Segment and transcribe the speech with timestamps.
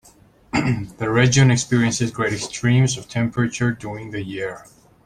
[0.97, 4.65] The region experiences great extremes of temperature during the year.